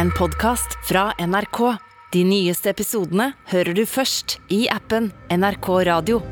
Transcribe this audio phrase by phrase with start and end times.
[0.00, 1.58] en podkast fra NRK.
[2.12, 6.22] De nyeste episodene hører du først i appen NRK Radio.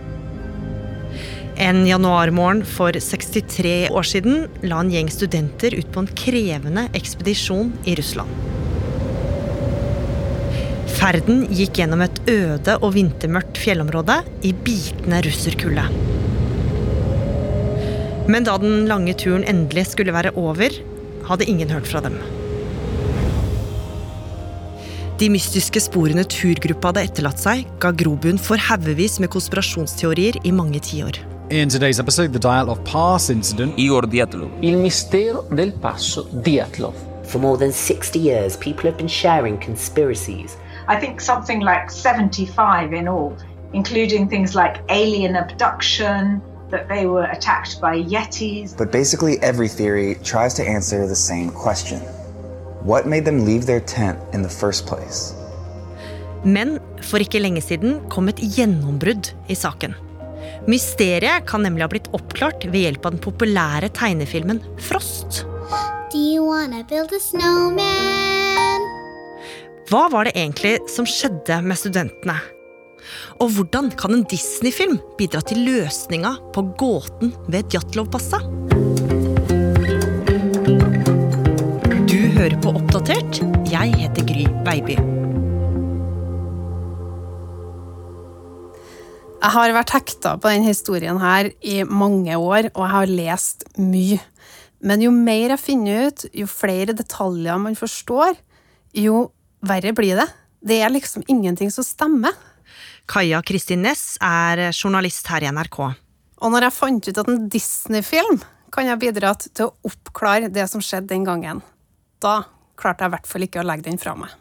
[1.60, 7.74] En januarmorgen for 63 år siden la en gjeng studenter ut på en krevende ekspedisjon
[7.84, 8.32] i Russland.
[10.96, 15.84] Ferden gikk gjennom et øde og vintermørkt fjellområde i bitende russerkulde.
[18.32, 20.72] Men da den lange turen endelig skulle være over,
[21.28, 22.16] hadde ingen hørt fra dem.
[25.18, 30.78] De mystiske sporene turgruppa hadde etterlatt seg, ga grobunn for haugevis med konspirasjonsteorier i mange
[30.78, 31.16] tiår.
[31.50, 33.74] In today's episode, the Dial of Pass incident.
[33.76, 34.52] Igor Dyatlov.
[34.62, 36.94] Il mistero del passo Dyatlov.
[37.26, 40.56] For more than 60 years, people have been sharing conspiracies.
[40.86, 43.34] I think something like 75 in all,
[43.72, 46.40] including things like alien abduction,
[46.70, 48.76] that they were attacked by Yetis.
[48.78, 51.98] But basically, every theory tries to answer the same question
[52.84, 55.34] What made them leave their tent in the first place?
[56.44, 59.96] Men for ikke lenge siden kom et gjennombrudd i saken.
[60.70, 65.42] Mysteriet kan nemlig ha blitt oppklart ved hjelp av den populære tegnefilmen Frost.
[66.12, 68.86] Do you wanna build a snowman?
[69.88, 72.38] Hva var det egentlig som skjedde med studentene?
[73.42, 78.67] Og hvordan kan en Disney-film bidra til løsninga på gåten ved Djatlov-passet?
[82.48, 83.38] Hører på Oppdatert.
[83.68, 84.94] Jeg heter Gry Baby.
[89.38, 93.68] Jeg har vært hekta på denne historien her i mange år, og jeg har lest
[93.76, 94.16] mye.
[94.80, 98.38] Men jo mer jeg finner ut, jo flere detaljer man forstår,
[98.96, 99.26] jo
[99.60, 100.28] verre blir det.
[100.64, 102.32] Det er liksom ingenting som stemmer.
[103.08, 105.82] Kaja Kristin Næss er journalist her i NRK.
[105.84, 108.40] Og når jeg fant ut at en Disney-film
[108.72, 111.60] kan ha bidratt til å oppklare det som skjedde den gangen,
[112.22, 112.42] da
[112.78, 114.34] klarte jeg i hvert fall ikke å legge den fra meg.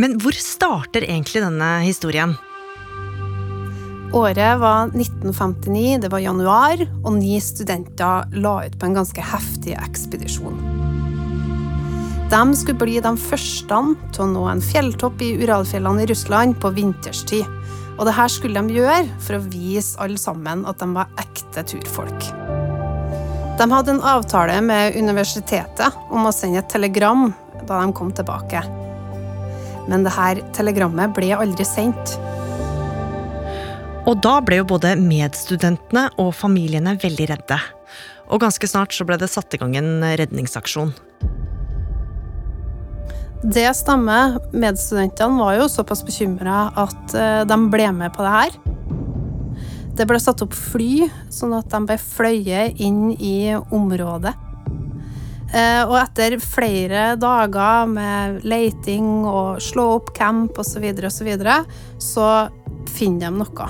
[0.00, 2.36] Men hvor starter egentlig denne historien?
[4.16, 9.74] Året var 1959, det var januar, og ni studenter la ut på en ganske heftig
[9.80, 10.60] ekspedisjon.
[12.30, 13.80] De skulle bli de første
[14.14, 17.46] til å nå en fjelltopp i Uralfjellene i Russland på vinterstid.
[17.96, 21.64] Og det her skulle de gjøre for å vise alle sammen at de var ekte
[21.70, 22.30] turfolk.
[23.56, 27.30] De hadde en avtale med universitetet om å sende et telegram
[27.62, 28.60] da de kom tilbake.
[29.88, 32.18] Men dette telegrammet ble aldri sendt.
[34.06, 37.58] Og da ble jo både medstudentene og familiene veldig redde.
[38.28, 40.92] Og ganske snart så ble det satt i gang en redningsaksjon.
[43.40, 44.36] Det stemmer.
[44.52, 47.16] Medstudentene var jo såpass bekymra at
[47.48, 48.60] de ble med på det her.
[49.96, 54.34] Det ble satt opp fly, sånn at de ble fløyet inn i området.
[55.56, 61.24] Og etter flere dager med leiting og slå opp camp osv., så, videre, og så,
[61.24, 61.56] videre,
[62.02, 62.26] så
[62.92, 63.68] finner de noe.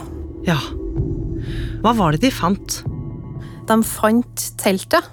[0.49, 0.59] Ja.
[1.85, 2.81] Hva var det de fant?
[3.69, 5.13] De fant teltet.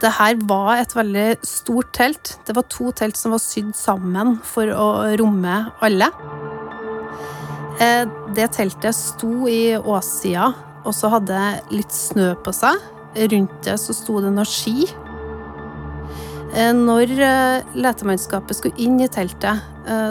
[0.00, 2.36] Det her var et veldig stort telt.
[2.48, 4.88] Det var to telt som var sydd sammen for å
[5.20, 6.08] romme alle.
[7.80, 10.50] Det teltet sto i åssida,
[10.84, 11.38] og så hadde
[11.72, 12.76] litt snø på seg.
[13.16, 14.84] Rundt det så sto det noen ski.
[16.76, 17.14] Når
[17.78, 19.64] letemannskapet skulle inn i teltet,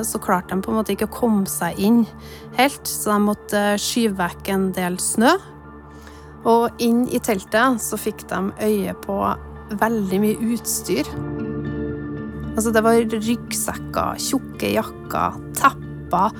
[0.07, 2.01] så klarte de på en måte ikke å komme seg inn
[2.57, 5.35] helt, så de måtte skyve vekk en del snø.
[6.49, 9.19] Og inn i teltet så fikk de øye på
[9.77, 11.05] veldig mye utstyr.
[12.55, 16.33] Altså, det var ryggsekker, tjukke jakker, tepper,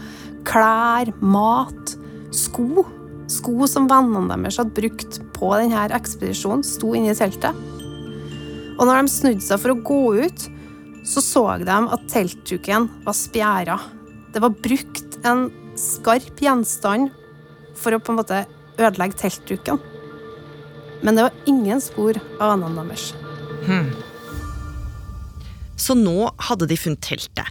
[0.48, 1.96] klær, mat,
[2.36, 2.86] sko.
[3.30, 7.58] Sko som vennene deres hadde brukt på denne ekspedisjonen, sto inne i teltet.
[8.80, 10.48] Og når de snudde seg for å gå ut,
[11.10, 13.78] så så de at teltduken var spjæra.
[14.34, 15.48] Det var brukt en
[15.80, 17.10] skarp gjenstand
[17.80, 18.44] for å på en måte
[18.80, 19.80] ødelegge teltduken.
[21.04, 23.12] Men det var ingen spor av vennene deres.
[23.68, 23.92] Hmm.
[25.80, 27.48] Så nå hadde de funnet teltet,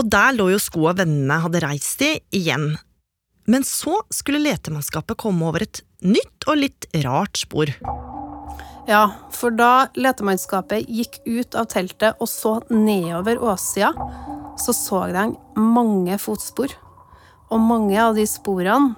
[0.00, 2.72] og der lå jo skoa vennene hadde reist i, igjen.
[3.50, 7.72] Men så skulle letemannskapet komme over et nytt og litt rart spor.
[8.88, 9.02] Ja,
[9.36, 13.92] for da letemannskapet gikk ut av teltet og så nedover åssida,
[14.58, 15.26] så så de
[15.60, 16.72] mange fotspor.
[17.50, 18.94] Og mange av de sporene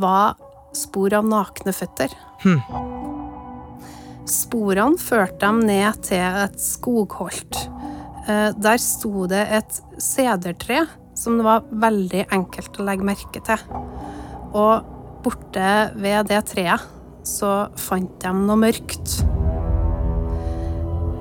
[0.00, 0.36] var
[0.76, 2.12] spor av nakne føtter.
[2.44, 2.60] Hm.
[4.28, 7.64] Sporene førte dem ned til et skogholt.
[8.24, 10.86] Der sto det et sedertre
[11.18, 13.64] som det var veldig enkelt å legge merke til.
[14.54, 14.86] Og
[15.24, 16.90] borte ved det treet
[17.24, 19.18] så fant de noe mørkt.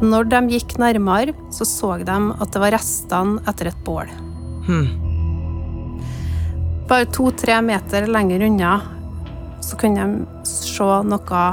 [0.03, 4.11] Når de gikk nærmere, så så de at det var restene etter et bål.
[4.67, 4.89] Hmm.
[6.89, 8.73] Bare to-tre meter lenger unna
[9.63, 11.43] så kunne de se noe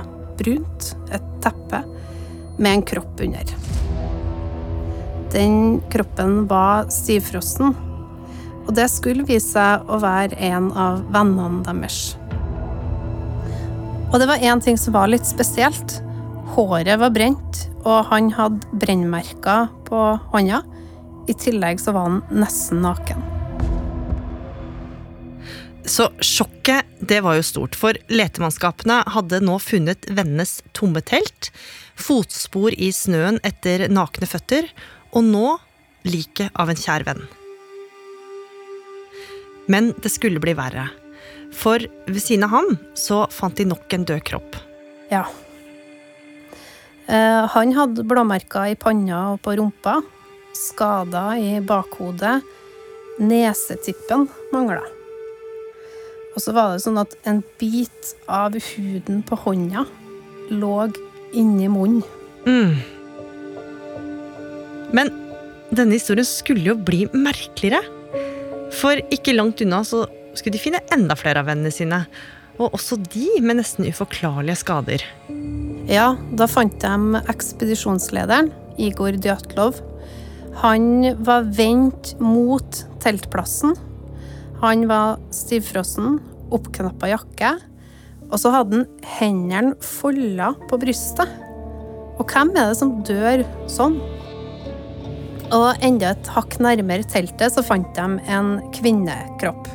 [0.41, 1.85] brunt, et teppe,
[2.58, 3.55] med en kropp under.
[5.30, 7.76] Den kroppen var stivfrossen,
[8.66, 12.16] og det skulle vise seg å være en av vennene deres.
[14.10, 16.00] Og det var én ting som var litt spesielt.
[16.56, 20.02] Håret var brent, og han hadde brennmerker på
[20.34, 20.64] hånda.
[21.30, 23.22] I tillegg så var han nesten naken.
[25.86, 31.52] Så sjokket, det var jo stort, for letemannskapene hadde nå funnet vennenes tomme telt,
[31.98, 34.68] fotspor i snøen etter nakne føtter,
[35.12, 35.58] og nå
[36.06, 37.22] liket av en kjær venn.
[39.70, 40.88] Men det skulle bli verre.
[41.54, 44.58] For ved siden av ham så fant de nok en død kropp.
[45.10, 45.24] Ja.
[47.10, 49.98] Eh, han hadde blåmerker i panna og på rumpa,
[50.54, 52.38] skader i bakhodet,
[53.20, 54.84] nesetippen mangla.
[56.36, 59.84] Og så var det sånn at en bit av huden på hånda
[60.54, 60.76] lå
[61.36, 62.06] inni munnen.
[62.46, 62.78] Mm.
[64.96, 65.12] Men
[65.70, 67.82] denne historien skulle jo bli merkeligere.
[68.81, 70.04] For ikke langt unna så
[70.38, 72.04] skulle de finne enda flere av vennene sine.
[72.60, 75.04] Og også de med nesten uforklarlige skader.
[75.90, 79.81] Ja, da fant de ekspedisjonslederen, Igor Djatlov.
[80.60, 83.75] Han var vendt mot teltplassen.
[84.60, 86.19] Han var stivfrossen,
[86.52, 87.54] oppknappa jakke,
[88.31, 91.31] og så hadde han hendene folda på brystet.
[92.20, 93.96] Og hvem er det som dør sånn?
[95.50, 99.67] Og enda et hakk nærmere teltet så fant de en kvinnekropp.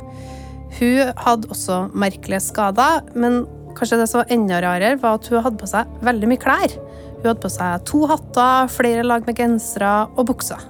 [0.78, 3.44] Hun hadde også merkelige skader, men
[3.76, 6.78] kanskje det som var enda rarere, var at hun hadde på seg veldig mye klær.
[7.20, 10.64] Hun hadde på seg to hatter, flere lag med gensere og bukser.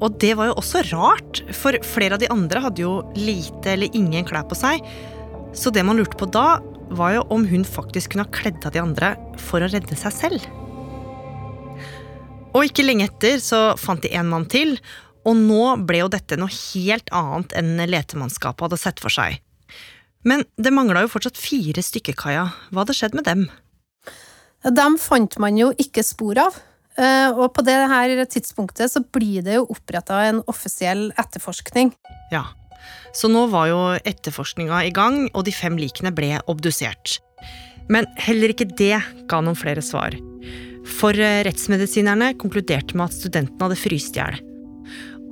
[0.00, 3.96] Og det var jo også rart, for flere av de andre hadde jo lite eller
[3.96, 4.82] ingen klær på seg.
[5.54, 8.74] Så det man lurte på da, var jo om hun faktisk kunne ha kledd av
[8.74, 10.50] de andre for å redde seg selv.
[12.50, 14.76] Og ikke lenge etter så fant de en mann til,
[15.28, 19.38] og nå ble jo dette noe helt annet enn letemannskapet hadde sett for seg.
[20.26, 22.48] Men det mangla jo fortsatt fire stykker, Kaja.
[22.70, 23.46] Hva hadde skjedd med dem?
[24.66, 26.58] Dem fant man jo ikke spor av.
[27.00, 31.94] Eh, og på det her tidspunktet så blir det jo oppretta en offisiell etterforskning.
[32.34, 32.44] Ja,
[33.16, 37.20] så nå var jo etterforskninga i gang, og de fem likene ble obdusert.
[37.90, 38.98] Men heller ikke det
[39.30, 40.14] ga noen flere svar.
[40.88, 44.38] For eh, rettsmedisinerne konkluderte med at studentene hadde fryst i hjel.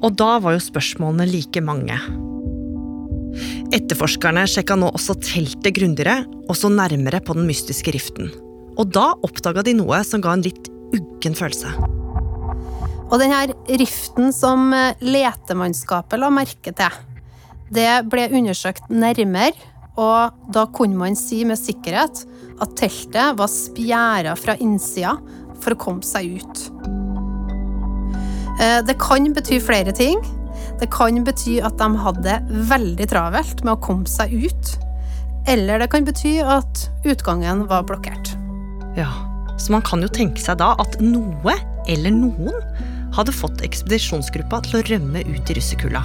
[0.04, 1.96] Og da var jo spørsmålene like mange.
[3.74, 8.30] Etterforskerne sjekka nå også teltet grundigere, og så nærmere på den mystiske riften.
[8.78, 11.72] Og da oppdaga de noe som ga en litt uggen følelse.
[13.08, 13.46] Og denne
[13.80, 17.02] riften som eh, letemannskapet la merke til,
[17.74, 19.56] det ble undersøkt nærmere,
[19.98, 22.22] og da kunne man si med sikkerhet
[22.62, 25.16] at teltet var spjæra fra innsida
[25.62, 26.64] for å komme seg ut.
[28.58, 30.20] Eh, det kan bety flere ting.
[30.78, 32.36] Det kan bety at de hadde
[32.70, 34.74] veldig travelt med å komme seg ut.
[35.48, 38.34] Eller det kan bety at utgangen var blokkert.
[38.98, 39.10] Ja,
[39.58, 41.56] Så man kan jo tenke seg da at noe
[41.90, 42.54] eller noen
[43.16, 46.04] hadde fått ekspedisjonsgruppa til å rømme ut i russekulda.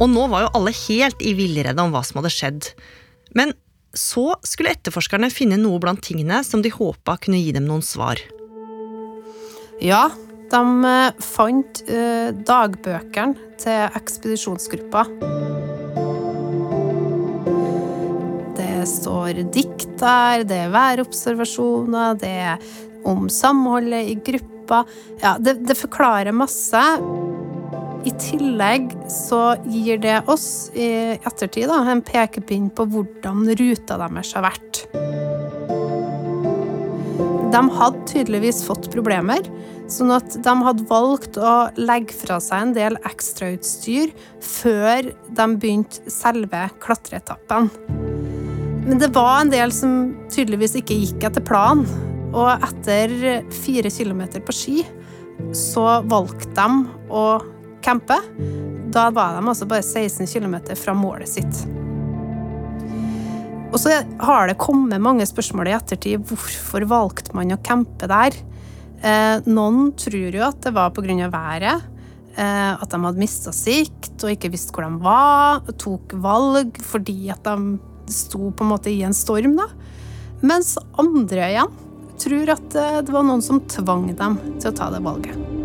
[0.00, 2.70] Og nå var jo alle helt i villrede om hva som hadde skjedd.
[3.38, 3.52] Men
[3.96, 8.20] så skulle etterforskerne finne noe blant tingene som de håpa kunne gi dem noen svar.
[9.82, 10.10] Ja,
[10.50, 15.06] de eh, fant eh, dagbøkene til ekspedisjonsgruppa.
[18.58, 22.70] Det står dikt der, det er værobservasjoner, det er
[23.08, 24.84] om samholdet i gruppa.
[25.22, 26.82] Ja, det, det forklarer masse.
[28.00, 34.32] I tillegg så gir det oss i ettertid da, en pekepinn på hvordan ruta deres
[34.36, 34.84] har vært.
[37.50, 39.44] De hadde tydeligvis fått problemer,
[39.90, 44.14] sånn at de hadde valgt å legge fra seg en del ekstrautstyr
[44.44, 47.68] før de begynte selve klatreetappen.
[48.86, 51.84] Men det var en del som tydeligvis ikke gikk etter planen,
[52.30, 54.82] og etter fire kilometer på ski
[55.56, 56.68] så valgte de
[57.10, 57.24] å
[57.84, 58.16] campe.
[58.90, 61.64] Da var de altså bare 16 km fra målet sitt.
[63.70, 66.24] Og så har det kommet mange spørsmål i ettertid.
[66.26, 68.34] Hvorfor valgte man å campe der?
[69.00, 71.30] Eh, noen tror jo at det var pga.
[71.30, 71.82] været.
[72.36, 75.62] Eh, at de hadde mista sikt og ikke visste hvor de var.
[75.66, 77.78] Og Tok valg fordi at de
[78.10, 79.56] sto på en måte i en storm.
[79.56, 79.68] da.
[80.42, 81.72] Mens andre igjen
[82.20, 85.59] tror at eh, det var noen som tvang dem til å ta det valget.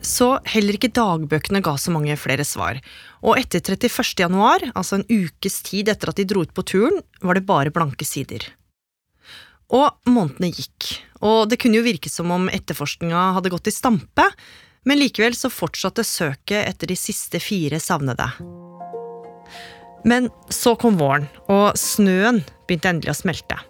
[0.00, 2.80] Så heller ikke dagbøkene ga så mange flere svar.
[3.20, 4.14] Og etter 31.
[4.22, 7.72] januar, altså en ukes tid etter at de dro ut på turen, var det bare
[7.74, 8.46] blanke sider.
[9.70, 10.88] Og månedene gikk,
[11.22, 14.24] og det kunne jo virke som om etterforskninga hadde gått i stampe,
[14.88, 18.26] men likevel så fortsatte søket etter de siste fire savnede.
[20.08, 23.60] Men så kom våren, og snøen begynte endelig å smelte.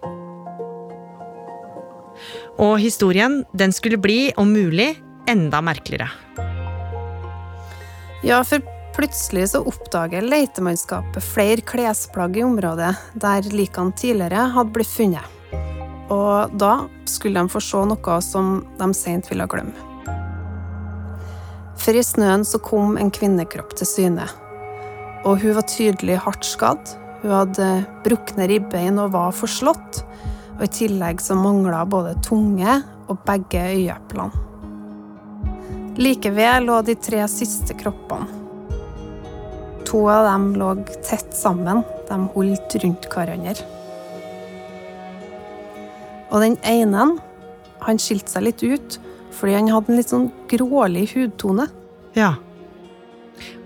[2.61, 4.93] Og historien, den skulle bli, om mulig,
[5.31, 6.09] enda merkeligere.
[8.21, 8.61] Ja, for
[8.95, 15.37] plutselig så oppdager letemannskapet flere klesplagg i området der likene tidligere hadde blitt funnet.
[16.11, 19.87] Og da skulle de få se noe som de sent ville glemme.
[21.81, 24.27] For i snøen så kom en kvinnekropp til syne.
[25.25, 26.93] Og hun var tydelig hardt skadd.
[27.23, 27.69] Hun hadde
[28.05, 30.03] brukne ribbein og var forslått.
[30.59, 34.50] Og i tillegg så mangla både tunge og begge øyeeplene.
[35.99, 38.27] Like ved lå de tre siste kroppene.
[39.89, 40.69] To av dem lå
[41.03, 41.81] tett sammen.
[42.07, 43.65] De holdt rundt hverandre.
[46.31, 47.09] Og den ene
[47.81, 48.99] han skilte seg litt ut
[49.35, 51.65] fordi han hadde en litt sånn grålig hudtone.
[52.15, 52.35] Ja.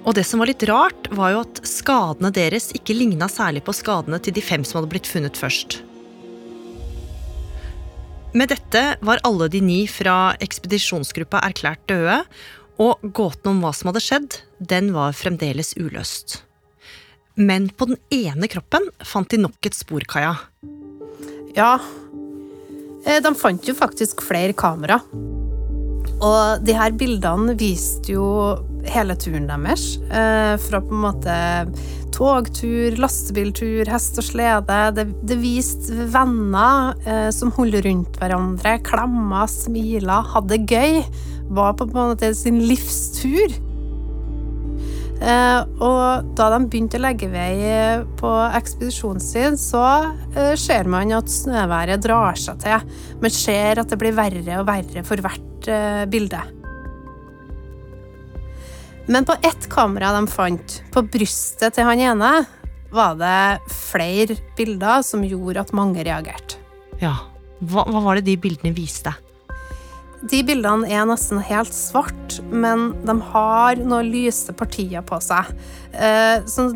[0.06, 3.74] Og det som var litt rart, var jo at skadene deres ikke ligna særlig på
[3.74, 5.82] skadene til de fem som hadde blitt funnet først.
[8.36, 12.18] Med dette var alle de ni fra ekspedisjonsgruppa erklært døde,
[12.84, 16.42] og gåten om hva som hadde skjedd, den var fremdeles uløst.
[17.40, 20.34] Men på den ene kroppen fant de nok et spor, Kaja.
[21.56, 21.78] Ja,
[23.08, 25.00] eh, de fant jo faktisk flere kamera.
[26.20, 28.28] Og de her bildene viste jo
[28.94, 29.98] hele turen deres.
[30.10, 31.36] Eh, fra på en måte
[32.16, 34.80] togtur, lastebiltur, hest og slede.
[34.96, 41.22] Det, det viste venner eh, som holdt rundt hverandre, klemma, smila, hadde det gøy.
[41.56, 43.60] Var på en måte sin livstur.
[45.16, 47.56] Eh, og da de begynte å legge vei
[48.20, 49.86] på ekspedisjonen sin, så
[50.60, 53.00] ser man at snøværet drar seg til.
[53.24, 55.72] Man ser at det blir verre og verre for hvert
[56.12, 56.44] bilde.
[59.08, 62.32] Men på ett kamera de fant, på brystet til han ene,
[62.96, 66.58] var det flere bilder som gjorde at mange reagerte.
[67.02, 67.18] Ja,
[67.60, 69.14] hva, hva var det de bildene viste?
[70.26, 75.52] De bildene er nesten helt svart, men de har noen lyse partier på seg.
[75.94, 76.72] Eh, så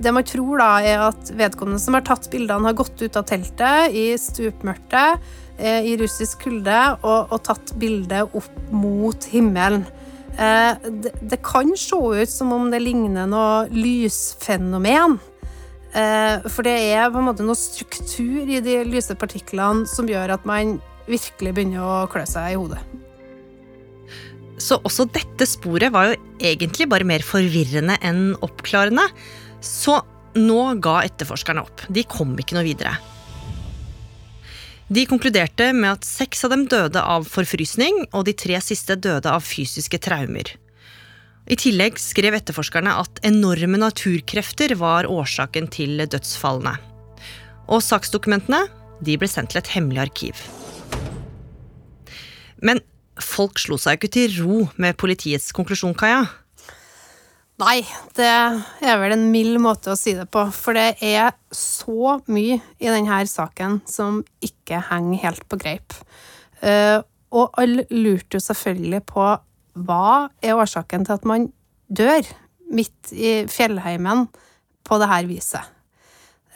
[0.00, 3.26] det man tror, da, er at vedkommende som har tatt bildene, har gått ut av
[3.28, 5.20] teltet i stupmørket
[5.58, 9.84] eh, i russisk kulde og, og tatt bildet opp mot himmelen.
[10.34, 10.90] Eh,
[11.22, 15.18] det, kan se ut som om det ligner noe lysfenomen.
[15.94, 20.34] Eh, for det er på en måte noe struktur i de lyse partiklene som gjør
[20.34, 22.82] at man virkelig begynner å klø seg i hodet.
[24.58, 29.06] Så også dette sporet var jo egentlig bare mer forvirrende enn oppklarende.
[29.62, 30.00] Så
[30.34, 31.84] nå ga etterforskerne opp.
[31.94, 32.96] De kom ikke noe videre.
[34.88, 39.30] De konkluderte med at seks av dem døde av forfrysning, og de tre siste døde
[39.32, 40.50] av fysiske traumer.
[41.48, 46.76] I tillegg skrev etterforskerne at enorme naturkrefter var årsaken til dødsfallene.
[47.72, 48.66] Og saksdokumentene
[49.04, 50.44] de ble sendt til et hemmelig arkiv.
[52.64, 52.80] Men
[53.20, 56.24] folk slo seg jo ikke til ro med politiets konklusjon, Kaja.
[57.62, 57.84] Nei,
[58.18, 60.42] det er vel en mild måte å si det på.
[60.50, 65.94] For det er så mye i denne saken som ikke henger helt på greip.
[66.66, 66.98] Eh,
[67.34, 69.28] og alle lurte jo selvfølgelig på
[69.86, 70.08] hva
[70.42, 71.46] er årsaken til at man
[71.86, 72.26] dør
[72.74, 74.26] midt i fjellheimen
[74.84, 75.74] på det her viset.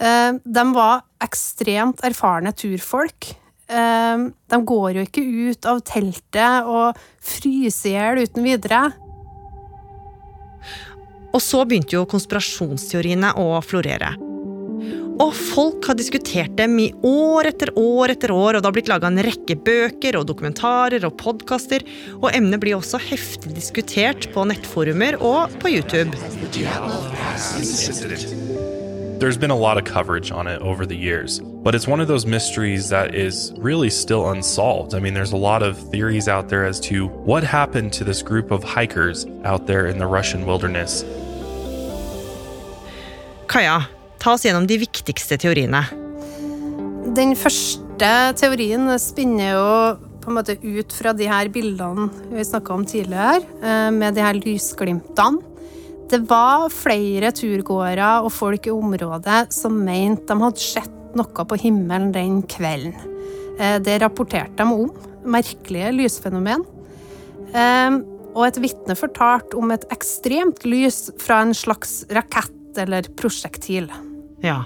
[0.02, 3.36] Eh, de var ekstremt erfarne turfolk.
[3.70, 8.88] Eh, de går jo ikke ut av teltet og fryser i hjel uten videre.
[11.34, 14.14] Og så begynte jo konspirasjonsteoriene å florere.
[15.18, 18.90] Og folk har diskutert dem i år etter år etter år, og det har blitt
[18.90, 21.82] laga en rekke bøker og dokumentarer og podkaster,
[22.20, 26.14] og emnet blir også heftig diskutert på nettforumer og på YouTube.
[29.18, 32.06] There's been a lot of coverage on it over the years, but it's one of
[32.06, 34.94] those mysteries that is really still unsolved.
[34.94, 38.22] I mean, there's a lot of theories out there as to what happened to this
[38.22, 41.02] group of hikers out there in the Russian wilderness.
[43.48, 43.88] Kaja,
[44.20, 45.82] ta oss gjennom de viktigste teoriene.
[47.18, 49.68] Den første teorien spinner jo
[50.22, 54.22] på en måte ut fra de her bildene vi snakka om tidligere, eh, med de
[54.22, 55.42] her lysglimtene.
[56.08, 61.58] Det var flere turgåere og folk i området som mente de hadde sett noe på
[61.60, 62.96] himmelen den kvelden.
[63.60, 64.92] Eh, det rapporterte de om.
[65.28, 66.64] Merkelige lysfenomen.
[67.52, 67.98] Eh,
[68.32, 73.90] og et vitne fortalte om et ekstremt lys fra en slags rakett eller prosjektil.
[74.44, 74.62] Ja.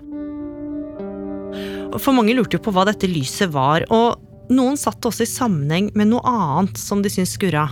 [1.99, 4.21] For mange lurte jo på hva dette lyset var, og
[4.53, 7.67] noen satt det også i sammenheng med noe annet som de syntes skurra.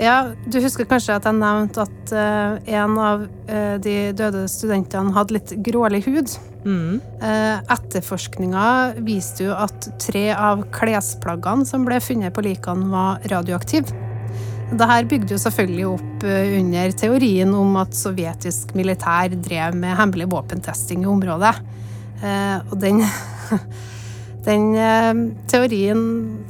[0.00, 5.14] Ja, Du husker kanskje at jeg nevnte at uh, en av uh, de døde studentene
[5.14, 6.32] hadde litt grålig hud?
[6.64, 6.98] Mm.
[7.22, 8.66] Uh, Etterforskninga
[9.06, 13.94] viste jo at tre av klesplaggene som ble funnet på likene, var radioaktive.
[14.74, 21.04] Dette bygde jo selvfølgelig opp under teorien om at sovjetisk militær drev med hemmelig våpentesting
[21.04, 21.52] i området.
[22.72, 23.04] Og den,
[24.48, 24.64] den
[25.52, 26.02] teorien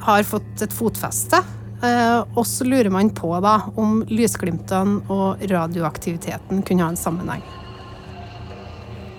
[0.06, 1.42] har fått et fotfeste.
[1.84, 7.44] Eh, og så lurer man på da om lysglimtene og radioaktiviteten kunne ha en sammenheng.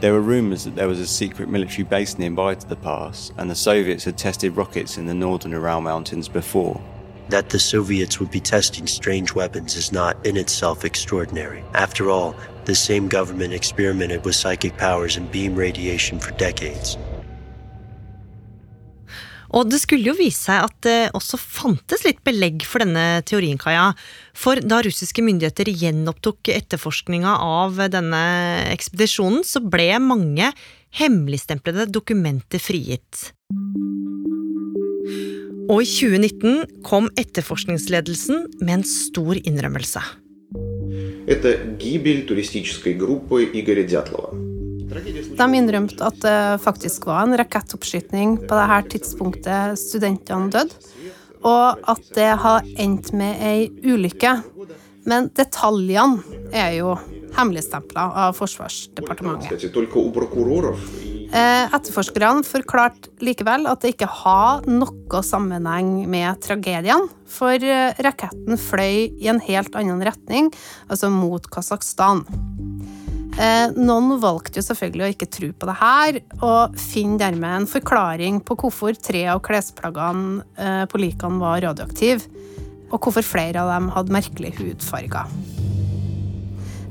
[0.01, 3.49] There were rumors that there was a secret military base nearby to the pass, and
[3.49, 6.81] the Soviets had tested rockets in the northern Ural Mountains before.
[7.29, 11.63] That the Soviets would be testing strange weapons is not in itself extraordinary.
[11.73, 16.97] After all, the same government experimented with psychic powers and beam radiation for decades.
[19.56, 23.58] Og det skulle jo vise seg at det også fantes litt belegg for denne teorien,
[23.60, 23.90] Kaja.
[24.36, 28.22] For da russiske myndigheter gjenopptok etterforskninga av denne
[28.70, 30.52] ekspedisjonen, så ble mange
[31.00, 33.30] hemmeligstemplede dokumenter frigitt.
[35.70, 40.02] Og i 2019 kom etterforskningsledelsen med en stor innrømmelse.
[41.30, 44.34] Это гибель туристической группы Игоря Дятлова.
[45.35, 50.93] De innrømte at det faktisk var en rakettoppskyting på dette tidspunktet studentene døde,
[51.45, 54.37] og at det har endt med ei ulykke.
[55.05, 56.23] Men detaljene
[56.55, 56.95] er jo
[57.35, 59.51] hemmeligstempla av Forsvarsdepartementet.
[61.35, 67.59] Etterforskerne forklarte likevel at det ikke har noe sammenheng med tragedien, for
[68.07, 70.49] raketten fløy i en helt annen retning,
[70.87, 72.23] altså mot Kasakhstan.
[73.35, 78.39] Noen valgte jo selvfølgelig å ikke tro på det her, og finner dermed en forklaring
[78.47, 82.23] på hvorfor tre av klesplaggene på likene var radioaktive,
[82.93, 85.27] og hvorfor flere av dem hadde merkelige hudfarger.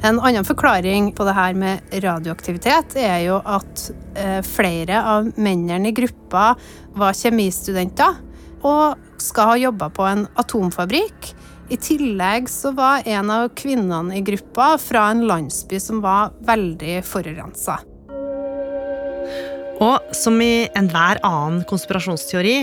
[0.04, 3.86] En annen forklaring på det her med radioaktivitet er jo at
[4.44, 6.50] flere av mennene i gruppa
[6.98, 8.20] var kjemistudenter
[8.68, 11.30] og skal ha jobba på en atomfabrikk.
[11.72, 16.98] I tillegg så var en av kvinnene i gruppa fra en landsby som var veldig
[17.08, 17.78] forurensa.
[19.82, 22.58] Og som i enhver annen konspirasjonsteori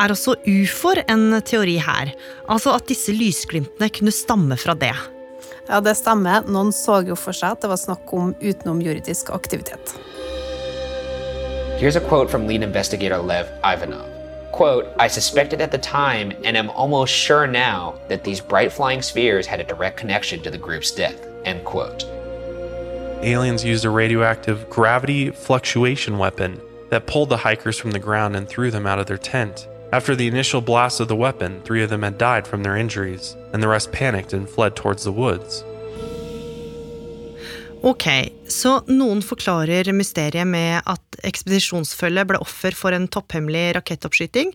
[0.00, 2.14] er også ufoer en teori her.
[2.48, 4.94] Altså at disse lysglimtene kunne stamme fra det.
[5.68, 6.46] Ja, det stemmer.
[6.48, 9.94] Noen så jo for seg at det var snakk om utenomjordisk aktivitet.
[11.80, 14.19] Here's a quote from lead investigator Lev Ivanov.
[14.60, 19.00] Quote, I suspected at the time and am almost sure now that these bright flying
[19.00, 21.26] spheres had a direct connection to the group's death.
[21.46, 22.04] End quote.
[23.24, 28.46] Aliens used a radioactive gravity fluctuation weapon that pulled the hikers from the ground and
[28.46, 29.66] threw them out of their tent.
[29.94, 33.34] After the initial blast of the weapon, three of them had died from their injuries,
[33.54, 35.64] and the rest panicked and fled towards the woods.
[37.82, 44.52] Ok, så noen forklarer mysteriet med at ekspedisjonsfølget ble offer for en topphemmelig rakettoppskyting,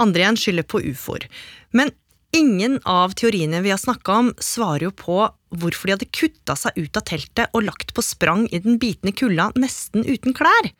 [0.00, 1.26] andre igjen skylder på ufoer.
[1.74, 1.92] Men
[2.34, 5.18] ingen av teoriene vi har snakka om, svarer jo på
[5.54, 9.14] hvorfor de hadde kutta seg ut av teltet og lagt på sprang i den bitende
[9.14, 10.72] kulda nesten uten klær.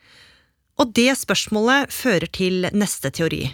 [0.82, 3.46] Og det spørsmålet fører til neste teori.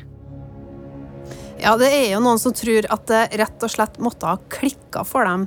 [1.60, 5.04] Ja, det er jo noen som tror at det rett og slett måtte ha klikka
[5.04, 5.44] for dem.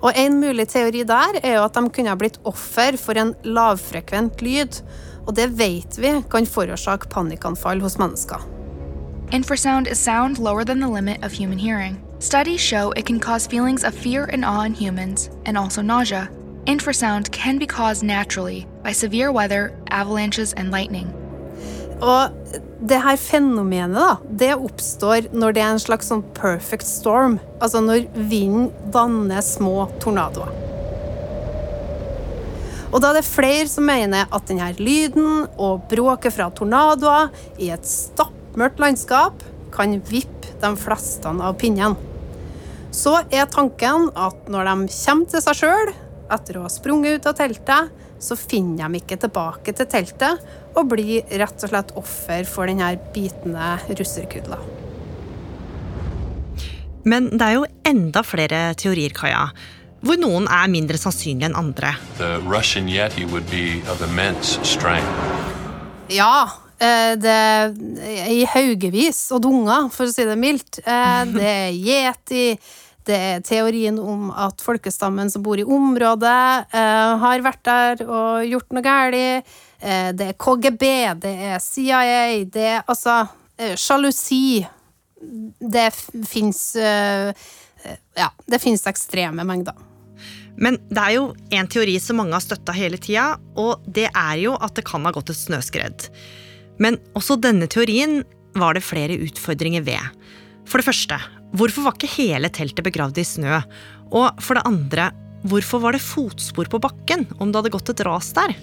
[0.00, 3.34] Og en mulig teori der er jo at de kunne ha blitt offer for en
[3.44, 4.80] lavfrekvent lyd.
[5.26, 8.40] Og det vet vi kan forårsake panikkanfall hos mennesker.
[9.30, 12.00] Infrasound is sound lower than the limit of human hearing.
[12.18, 16.28] Studies show it can cause feelings of fear and awe in humans, and also nausea.
[16.66, 21.19] Infrasound can be caused naturally by severe weather, avalanches, and lightning.
[22.00, 27.38] Og det her fenomenet da, det oppstår når det er en slags sånn perfect storm.
[27.60, 30.52] Altså når vinden danner små tornadoer.
[32.90, 37.28] Og da er det flere som mener at denne lyden og bråket fra tornadoer
[37.62, 41.94] i et stappmørkt landskap kan vippe de fleste av pinnen.
[42.90, 45.92] Så er tanken at når de kommer til seg sjøl
[46.34, 50.44] etter å ha sprunget ut av teltet, så finner de ikke tilbake til teltet
[50.76, 54.60] og blir rett og slett offer for denne bitende russerkudla.
[57.08, 59.46] Men det er jo enda flere teorier, Kaja,
[60.04, 61.94] hvor noen er mindre sannsynlige enn andre.
[62.20, 64.04] Yeti would be of.
[66.10, 66.48] Ja,
[66.80, 67.74] Eh, det er
[68.32, 70.80] i haugevis og dunger, for å si det mildt.
[70.80, 72.44] Eh, det er yeti.
[73.10, 78.46] Det er teorien om at folkestammen som bor i området, eh, har vært der og
[78.46, 79.52] gjort noe galt.
[79.80, 80.84] Det er KGB,
[81.22, 83.22] det er CIA, det er altså
[83.80, 84.60] Sjalusi.
[85.56, 85.86] Det
[86.28, 89.72] fins Ja, det fins ekstreme mengder.
[90.60, 91.24] Men det er jo
[91.56, 95.06] en teori som mange har støtta hele tida, og det er jo at det kan
[95.08, 96.10] ha gått et snøskred.
[96.80, 98.20] Men også denne teorien
[98.58, 100.20] var det flere utfordringer ved.
[100.68, 101.18] For det første,
[101.56, 103.60] hvorfor var ikke hele teltet begravd i snø?
[104.10, 105.10] Og for det andre,
[105.48, 108.54] hvorfor var det fotspor på bakken om det hadde gått et ras der?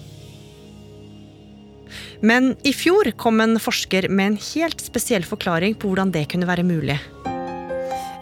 [2.22, 6.50] Men i fjor kom en forsker med en helt spesiell forklaring på hvordan det kunne
[6.50, 6.98] være mulig.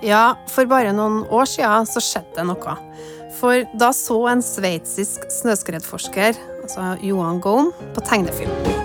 [0.06, 2.78] Ja, for bare noen år siden så skjedde det noe.
[3.40, 8.85] For da så en sveitsisk snøskredforsker, altså Johan Gohn, på tegnefilm.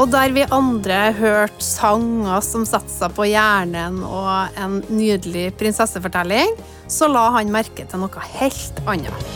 [0.00, 6.54] Og der vi andre hørte sanger som satte seg på hjernen, og en nydelig prinsessefortelling,
[6.88, 9.26] så la han merke til noe helt annet.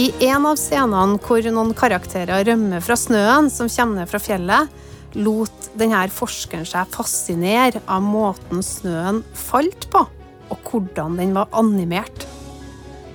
[0.00, 4.74] I en av scenene hvor noen karakterer rømmer fra snøen som kommer ned fra fjellet,
[5.14, 10.02] lot denne forskeren seg fascinere av måten snøen falt på,
[10.50, 12.26] og hvordan den var animert.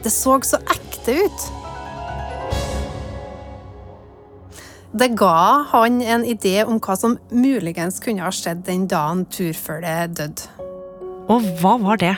[0.04, 1.48] Det så så ekte ut.
[4.96, 10.14] Det ga han en idé om hva som muligens kunne ha skjedd den dagen turfølget
[10.16, 10.46] døde.
[11.28, 12.14] Og hva var det?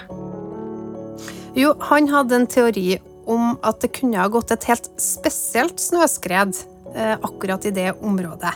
[1.57, 6.53] Jo, han hadde en teori om at det kunne ha gått et helt spesielt snøskred
[6.93, 8.53] eh, akkurat i det området.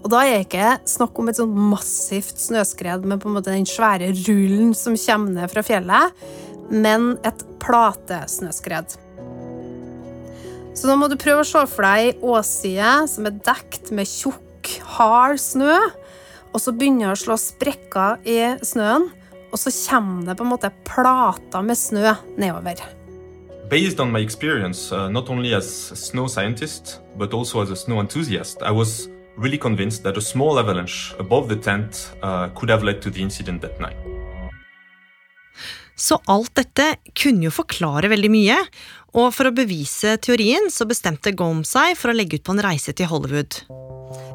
[0.00, 3.52] Og da er det ikke snakk om et sånn massivt snøskred med på en måte
[3.52, 6.24] den svære rullen som kommer ned fra fjellet,
[6.72, 8.96] men et platesnøskred.
[10.78, 14.06] Så nå må du prøve å se for deg ei åsside som er dekt med
[14.06, 15.74] tjukk, hard snø,
[16.52, 19.08] og så begynner det å slå sprekker i snøen,
[19.50, 22.84] og så kommer det på en måte plater med snø nedover.
[23.68, 27.76] Based on my experience, uh, not only as a snow scientist, but also as a
[27.76, 32.70] snow enthusiast, I was really convinced that a small avalanche above the tent uh, could
[32.70, 33.98] have led to the incident that night.
[35.98, 36.84] Så alt dette
[37.18, 38.56] kunne jo forklare veldig mye,
[39.16, 42.64] og for å bevise teorien så bestemte Gome seg for å legge ut på en
[42.64, 43.62] reise til Hollywood.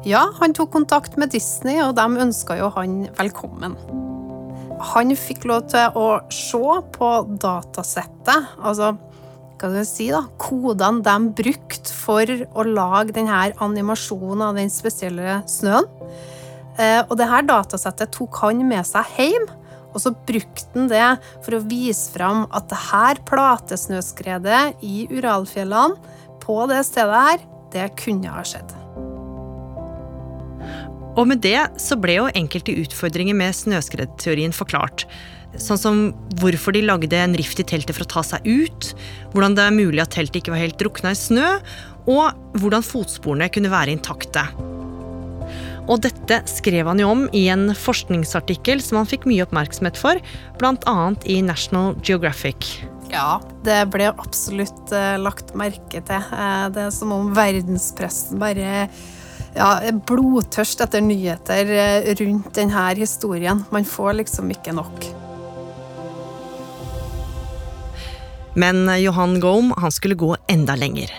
[0.06, 3.76] Ja, han tok kontakt med Disney, og de ønska jo han velkommen.
[4.94, 7.10] Han fikk lov til å se på
[7.40, 8.94] datasettet, altså
[9.54, 14.68] hva skal jeg si da, kodene de brukte for å lage denne animasjonen av den
[14.68, 15.86] spesielle snøen.
[16.76, 19.46] Eh, og det her datasettet tok han med seg hjem,
[19.94, 21.08] og så brukte han det
[21.44, 26.12] for å vise fram at det her platesnøskredet i Uralfjellene,
[26.44, 28.74] på det stedet her, det kunne ha skjedd.
[31.14, 35.06] Og med det så ble jo enkelte utfordringer med snøskredteorien forklart.
[35.62, 36.00] Sånn som
[36.40, 38.90] hvorfor de lagde en rift i teltet for å ta seg ut,
[39.32, 41.50] hvordan det er mulig at teltet ikke var helt drukna i snø,
[42.10, 44.42] og hvordan fotsporene kunne være intakte.
[45.84, 50.20] Og dette skrev han jo om i en forskningsartikkel som han fikk mye oppmerksomhet for,
[50.60, 50.96] bl.a.
[51.28, 52.78] i National Geographic.
[53.12, 56.30] Ja, det ble absolutt uh, lagt merke til.
[56.32, 58.86] Uh, det er som om verdenspressen bare
[59.54, 59.68] ja,
[60.08, 63.60] blodtørst etter nyheter uh, rundt denne historien.
[63.74, 65.10] Man får liksom ikke nok.
[68.56, 71.10] Men Johan Gaum, han skulle gå enda lenger.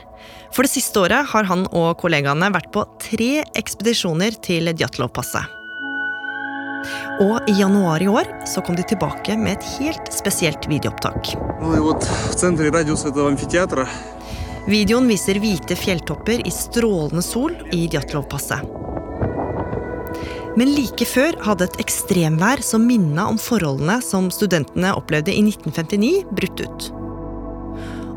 [0.55, 5.51] For det siste året har han og kollegaene vært på tre ekspedisjoner til Djatlovpasset.
[7.25, 11.33] Og i januar i år så kom de tilbake med et helt spesielt videoopptak.
[14.65, 18.63] Videoen viser hvite fjelltopper i strålende sol i Djatlovpasset.
[20.55, 26.29] Men like før hadde et ekstremvær som minna om forholdene som studentene opplevde i 1959,
[26.31, 26.93] brutt ut.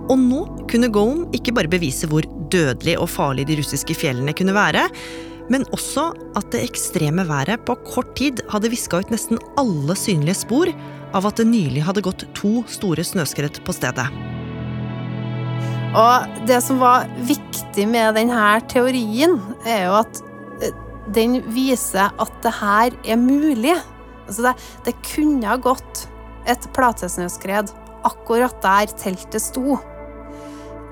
[0.08, 4.56] Og nå kunne Gohn ikke bare bevise hvor dødelig og farlig de russiske fjellene kunne
[4.56, 4.86] være,
[5.52, 10.42] men også at det ekstreme været på kort tid hadde viska ut nesten alle synlige
[10.42, 10.72] spor
[11.16, 14.08] av at det nylig hadde gått to store snøskred på stedet.
[15.96, 20.20] Og det som var viktig med denne teorien, er jo at
[20.64, 20.74] eh,
[21.16, 23.76] den viser at det her er mulig.
[24.28, 26.04] Altså det, det kunne ha gått
[26.48, 27.72] et platesnøskred
[28.08, 29.78] akkurat der teltet sto.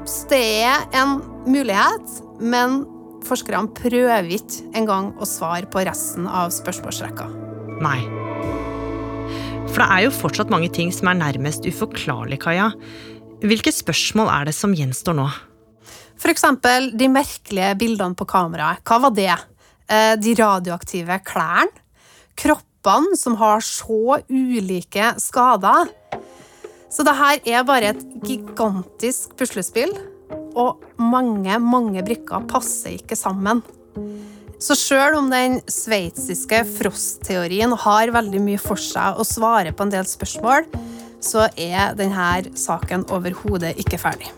[0.07, 1.17] Så det er en
[1.51, 2.85] mulighet, men
[3.27, 7.27] forskerne prøver ikke engang å svare på resten av spørsmålsrekka.
[7.83, 7.99] Nei.
[9.73, 12.71] For det er jo fortsatt mange ting som er nærmest uforklarlig, Kaja.
[13.43, 15.27] Hvilke spørsmål er det som gjenstår nå?
[16.27, 18.81] Eksempel de merkelige bildene på kameraet.
[18.87, 19.35] Hva var det?
[19.91, 21.83] Eh, de radioaktive klærne?
[22.39, 25.91] Kroppene som har så ulike skader?
[26.93, 29.93] Så det her er bare et gigantisk puslespill,
[30.57, 33.63] og mange, mange brikker passer ikke sammen.
[34.63, 39.93] Så sjøl om den sveitsiske Frost-teorien har veldig mye for seg å svare på en
[39.93, 40.65] del spørsmål,
[41.21, 44.33] så er denne saken overhodet ikke ferdig.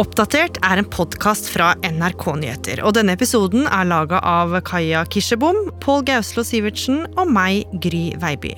[0.00, 2.80] Oppdatert er en podkast fra NRK Nyheter.
[2.80, 8.54] og Denne episoden er laga av Kaja Kirsebom, Pål Gauslo Sivertsen og meg, Gry Veiby.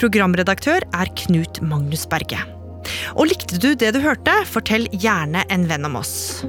[0.00, 2.40] Programredaktør er Knut Magnus Berge.
[3.12, 6.46] Og likte du det du hørte, fortell gjerne en venn om oss.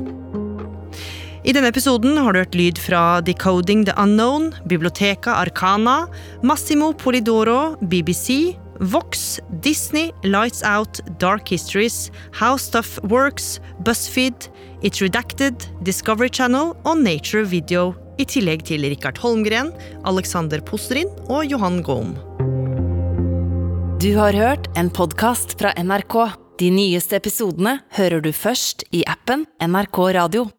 [1.44, 6.06] I denne episoden har du hørt lyd fra Decoding the Unknown, Biblioteka Arcana,
[6.40, 14.50] Massimo Polidoro, BBC, Vox, Disney, Lights Out, Dark Histories, How Stuff Works, BuzzFeed,
[14.82, 19.72] It's Redacted, Discovery Channel og Nature Video, i tillegg til Rikard Holmgren,
[20.06, 22.16] Alexander Posterin og Johan Gohm.
[24.02, 26.16] Du har hørt en podkast fra NRK.
[26.62, 30.48] De nyeste episodene hører du først i appen NRK Radio.